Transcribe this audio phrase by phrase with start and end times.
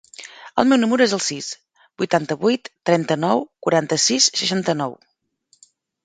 [0.61, 1.49] El meu número es el sis,
[2.01, 4.97] vuitanta-vuit, trenta-nou, quaranta-sis, seixanta-nou.